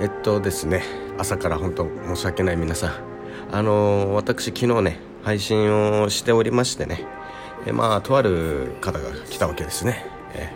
[0.00, 0.82] えっとですね
[1.18, 2.92] 朝から本当申し訳ない皆さん。
[3.52, 7.06] あのー、私昨日ね配信をしておりましてね
[7.66, 10.04] えまあとある方が来たわけですね。
[10.34, 10.52] え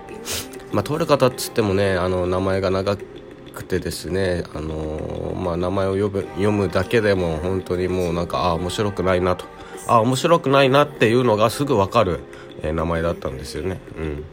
[0.73, 9.45] まあとある方っつってもねあの名前が長くてですねあのー、まあ名前を呼ぶ読むだけでも本当にもうなんかああ面白くないなと。
[9.87, 12.21] ああ面白くないなっていうのがすぐ分かる、
[12.63, 13.81] えー、名前だったんですよね。
[13.97, 14.25] うん。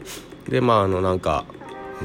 [0.50, 1.44] でまああのなんか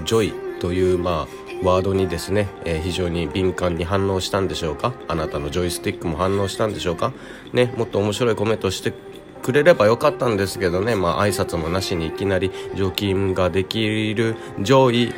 [0.05, 4.93] ジョイというまあワードにですね、えー、非常に敏感に反応したんでしょうか？
[5.07, 7.13] あなたのジョイスティックも反応したんでしょうか？
[7.53, 8.93] ねもっと面白いコメントして
[9.43, 10.95] くれればよかったんですけどね。
[10.95, 15.13] まあ挨拶もなしにいきなり除菌ができるジョイ。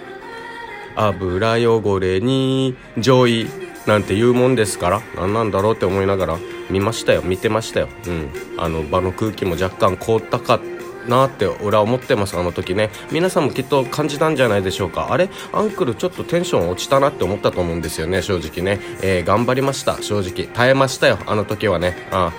[0.96, 3.48] 油汚れにジョイ。
[3.88, 5.02] なんて言うもんですから。
[5.16, 6.40] 何なんだろうって思いながら
[6.70, 7.22] 見ましたよ。
[7.22, 7.90] 見てましたよ。
[8.08, 8.30] うん。
[8.58, 10.62] あの場の空気も若干凍ったか
[11.08, 12.90] なって俺は思ってますあの時ね。
[13.12, 15.08] 皆さんもきっと感じたんじゃないでしょうか。
[15.12, 15.30] あれ？
[15.52, 20.02] アンクルちょっとテンション落ちたなって思ったと思うんですよね正直ね、えー、頑張りました。
[20.02, 20.48] 正直。
[20.54, 21.96] 耐えましたよあの時はね。
[22.12, 22.32] あ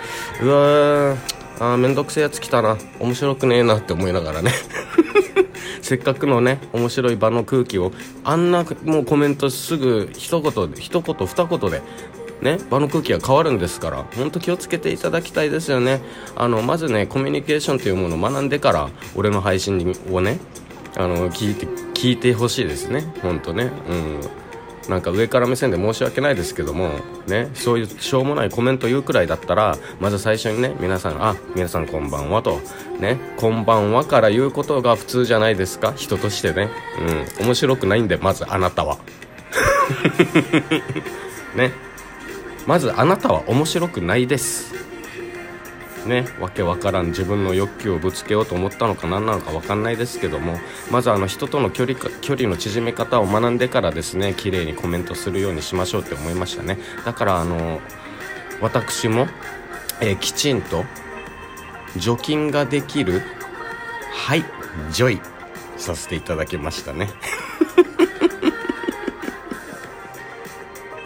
[0.42, 1.17] うわー。
[1.61, 2.77] あめんどくせえやつ来たな。
[2.98, 4.53] 面白くねえなって思いながらね。
[5.83, 7.92] せっかくのね面白い場の空気を
[8.25, 11.83] あんなもうコメントすぐ一言で一言二言で
[12.43, 16.01] ね、場の空気が変わるんですから本当気をつけていただきたいですよね
[16.37, 20.39] あのまずねコミュニケーションというものを学んでから俺の配信をね
[20.97, 24.45] あの聞いて聞いてほしいですね本当ねうん
[24.89, 26.91] なんか上から目線で申し訳ないですけども、
[27.27, 32.61] ね、そういうしょうもないコメント言うくらいだったら、まず最初にね、皆さん、あ、皆さんこんばんはと、
[33.01, 36.69] ね、こんばんはから言うことが普通じゃないですか、人としてね。
[37.41, 38.98] うん、面白くないんで、まずあなたは。
[41.57, 41.73] ね。
[42.67, 44.75] まずあなたは面白くないです。
[46.07, 47.07] ねわけわからん。
[47.07, 50.59] 自分の欲求をぶつけようと思ったのか何なのか分かんないですけども。
[50.91, 56.79] まずあの人との距離か距離の縮め方を学んでからですね綺麗にコメントするようにしましょうって思いましたね。
[57.05, 57.81] だからあの
[58.61, 59.27] 私も、
[60.01, 60.85] えー、きちんと
[61.96, 63.23] 除菌ができる
[64.13, 64.45] はい
[64.91, 65.20] ジョイ
[65.77, 67.11] させていただきましたね。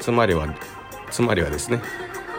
[0.00, 0.46] つまりは
[1.10, 1.80] つまりはですね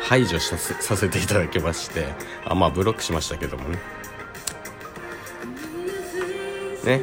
[0.02, 2.08] 排除させさせていただきまして
[2.46, 3.80] あまあブロックしましたけどもね。
[6.86, 7.02] ね。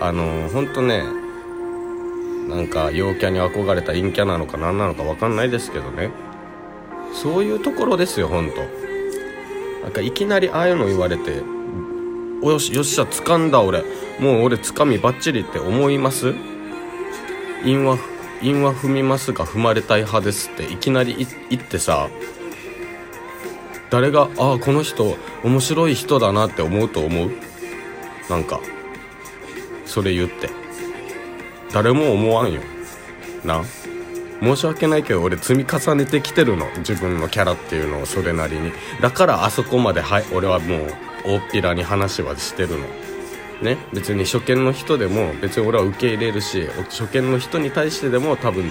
[0.00, 1.02] あの本当ね
[2.48, 6.10] なんか陽キャに憧れた陰キャなのか何なのか分かんないですけどね。
[7.12, 8.60] そういうところですよ本当。
[9.82, 11.42] なんかいきなりああいうの言われて
[12.42, 13.82] およしよっしゃ掴んだ俺。
[14.18, 16.34] もう俺掴みバッチリって思います？
[17.64, 17.98] 韻は。
[18.44, 22.08] 韻は踏みますが踏まれたい派ですっていきなり言ってさ
[23.90, 27.30] 誰がああこの人面白い人だなって思うと思う？
[28.28, 28.60] なんか
[29.86, 30.50] それ言って。
[31.72, 32.60] 誰も思わんよ。
[33.44, 33.64] な？
[34.40, 36.66] 申し訳ないけど俺積み重ねてきてるの。
[36.78, 38.72] 自分のキャラっていうのをそれなりに。
[39.00, 40.88] だからあそこまではい俺はもう
[41.24, 42.86] 大っぴらに話はしてるの。
[43.62, 48.70] ね別に初見の人でも別に俺は受け入れるし初見の人に対してでも多分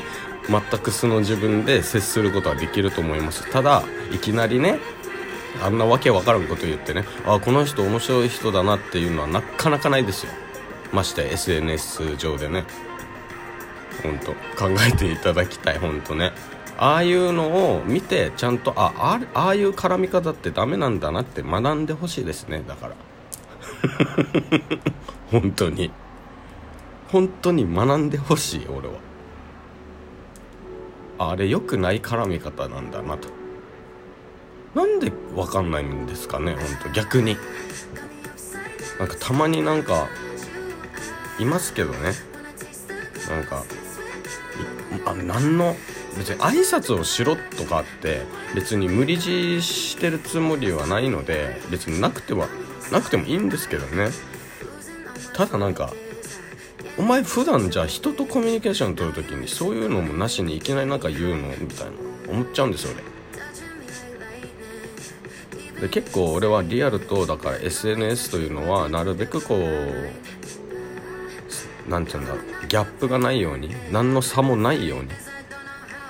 [0.50, 3.50] 全く素の自分で接することはできると思います。
[3.50, 4.80] ただいきなりね
[5.62, 10.32] あんなわけわからんこと言ってねあこの人面白い人だなっていうのはなかなかないですよ。
[10.92, 12.66] まして SNS 上でね。
[14.02, 16.34] 本当考えていただきたい本当ね。
[16.78, 22.96] ああいうのを見てちゃんとあああいう絡み方ってダメなんだなって学んでほしいですねだから。
[25.32, 25.92] 本当に。
[27.10, 28.94] 本当に学んでほしい俺は。
[31.20, 33.30] あれ良くない絡み方なんだなと。
[34.74, 36.90] なんで分かんないんですかね本当。
[36.90, 37.38] 逆に。
[39.00, 40.08] なんかたまになんか
[41.40, 42.14] いますけどね。
[43.30, 43.64] なんか
[45.06, 45.76] あ何の
[46.18, 48.22] 別に挨拶をしろとかって
[48.54, 52.48] 別に無理強いしてるつもりはないので別になくては
[52.94, 54.12] なくてもいいんですけどね。
[55.34, 55.92] ただなんか
[56.98, 61.94] お前普段じゃあ人とコミュニケーション取るときにそういうのもなしにいきなりなんか言うのみたいな
[62.30, 63.04] 思っちゃうんですよ俺。
[65.82, 70.12] で結構俺はリアルとだから SNS というのはなるべくこう
[71.90, 75.10] 何て言うんだろうギャップがないように何の差もないように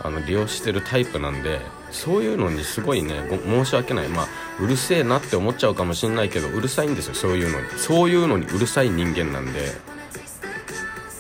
[0.02, 4.10] あの利用してるタイプなんでそういうのにすごいね申し訳ない。
[4.10, 4.28] まあ
[4.60, 7.68] うるせえなって思っちゃうかもしんないけどうるさいんですよそういうのに。
[7.78, 9.72] そういうのにうるさい人間なんで。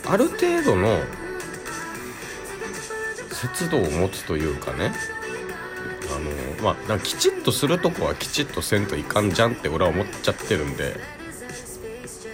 [0.06, 1.00] ある程度の
[3.31, 4.91] 節度を持つというかね。
[6.62, 11.00] あのまあきちっとするとこはきちっとせんといかんじゃんって俺は思っちゃってるんで。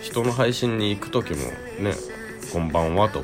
[0.02, 1.38] 人の配信に行く時も
[1.80, 1.94] ね
[2.52, 3.24] 「こんばんは」と。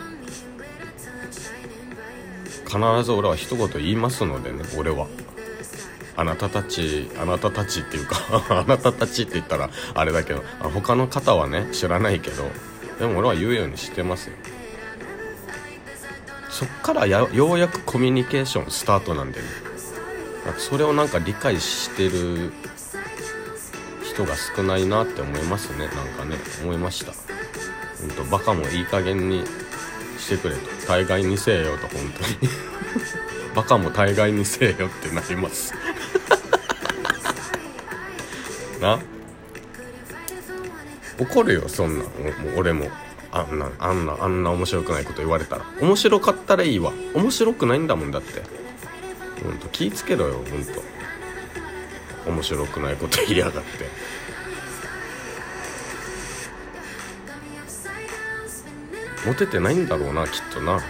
[2.65, 5.07] 必ず俺は一言言いますのでね俺は。
[6.17, 8.17] あなたたちあなたたちっていうか
[8.49, 12.49] あなたたちって言ったらあれだけど他の方はね知らないけど
[12.99, 14.35] でも俺は言うようにしてますよ。
[16.49, 19.45] そっからようやくコミュニケーションスタートなんでね。
[20.57, 22.53] それをなんか理解してる
[24.03, 25.79] 人が少ないなって思いますね。
[25.79, 27.11] なんかね思いました。
[27.99, 29.43] ほんとバカもいい加減に
[30.17, 30.61] してくれと。
[30.87, 32.09] 大概にせえよと本
[32.39, 32.74] 当に。
[33.55, 35.73] バカも大概にせえよってなります。
[38.81, 38.99] な？
[41.17, 42.11] 怒るよそんなもう
[42.57, 42.89] 俺も。
[43.31, 45.65] あんなあんなあんな面白くないこと言われたら。
[45.81, 46.93] 面白かったらいいわ。
[47.13, 48.41] 面白くないんだもんだって。
[49.43, 50.81] ほんと気ぃつけろよほんと。
[52.25, 53.89] 面白くないこと言いやがって。
[59.25, 60.81] モテてないんだろうなきっとな。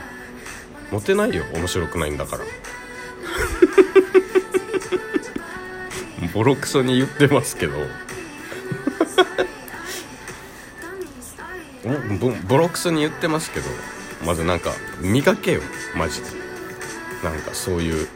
[0.92, 1.44] モテないよ。
[1.54, 2.46] 面白くないんだから。
[6.34, 7.74] ボロクソに言ってますけど。
[12.20, 13.70] ボボロクソに言ってますけど。
[14.26, 14.72] まずなんか
[15.02, 15.62] 磨けよ。
[15.96, 16.28] マジで。
[17.24, 18.08] なんかそういう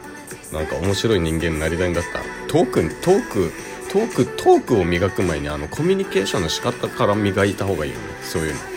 [0.51, 2.25] なんか面白い人間になりたいんだったら。
[2.48, 3.51] トークトーク
[3.89, 8.04] トークトークを磨く前にあのコミュニケーションの仕方から磨いた方がいいよね。
[8.21, 8.69] そういうのって。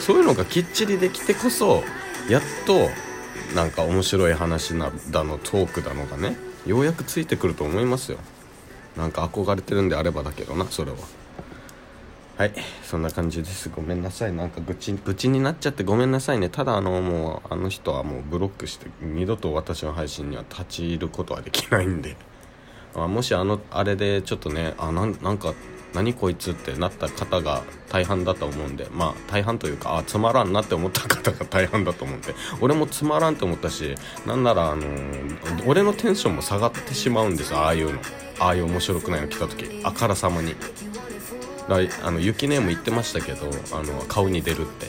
[0.00, 1.82] そういうのがきっちりできてこそ
[2.28, 2.90] やっと
[3.54, 6.36] なんか面白い話なだのトークだのがね
[6.66, 8.18] ようやくついてくると思いますよ。
[8.96, 10.98] なんか憧れてるんであればだけどなそれは。
[12.36, 12.52] はい
[12.82, 13.68] そんな感じです。
[13.68, 14.32] ごめんなさい。
[14.32, 16.48] なんか愚痴愚痴になっちゃってごめんなさいね。
[16.48, 22.16] ただあのもうあの人はもうブロックして二度と私の配信には立ち入ることはできないんで。
[22.96, 25.54] あもしあのあれでちょっとねあなんなんか
[25.94, 33.94] 何こいつってなった方が大半だと思うんでまあ大半というかあつまらんなって思った方が大半だと思うんで俺もつまらんって思ったし
[34.26, 38.00] なんならあのー、俺のテンションも下がってしまうんですああいうの。
[38.40, 39.80] ああいう面白くないの来た時。
[39.84, 40.54] あからさまに。
[41.68, 44.88] だあのゆきねも言ってましたけどあの顔に出るって。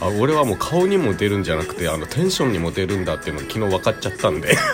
[0.00, 4.56] あ俺はもう顔にも出るんじゃなくてあのテンションにも出るんだっていうの昨日分かっちゃったんで。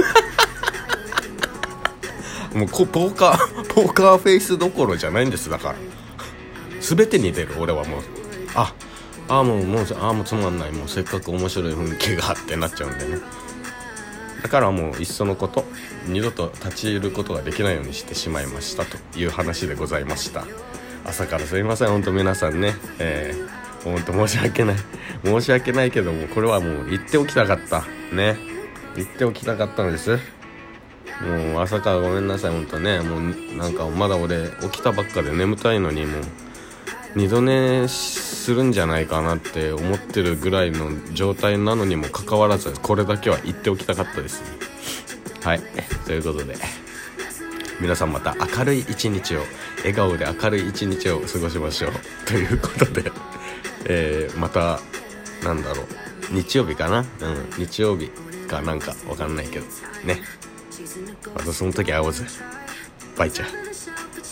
[2.55, 5.75] もうこポーカーポーカーフェイスどころじゃないんですだから。
[6.81, 8.01] 全てに出る俺はもう。
[8.55, 8.73] あ
[9.27, 10.73] あもうもうああもうつまんない。
[10.73, 13.19] もうせっかく面白い雰囲気があってなっちゃうんでね。
[14.43, 15.65] だからもういっそのこと
[16.07, 20.45] 二度と立ち入ることができないようにしてしまいましたという話でございました。
[21.05, 21.89] 朝からすいません。
[21.89, 22.75] 本当皆さんね。
[22.99, 24.77] えー、本当申し訳ない。
[25.25, 27.85] 申し訳ないけどもこれはもう言っておきたかった。
[28.15, 28.37] ね。
[28.97, 30.19] 言っておきたかったのです。
[31.23, 33.01] もう朝からごめんなさい本当ね。
[33.01, 36.23] もうなんかまだ俺起きたばっかで眠たいのにもう。
[37.17, 44.43] 二度寝するんじゃないかなって思ってるぐらいの状態なのにもかかわらずこれだけは言っておきたかったです。
[44.43, 44.49] ね
[45.45, 45.63] はい。
[46.07, 46.57] ということで
[47.81, 49.43] 皆さんまた明るい一日を
[49.79, 51.93] 笑顔で明るい一日を過ごしましょう。
[52.27, 53.13] ということで、
[53.85, 54.81] えー、また
[55.45, 55.87] なんだろう。
[56.33, 56.99] 日曜日かな？
[56.99, 57.07] うん。
[57.59, 58.11] 日曜日
[58.49, 59.67] かなんかわかんないけど。
[60.05, 60.21] ね。
[61.37, 62.25] agus únta gehasa.
[63.17, 63.74] Baite.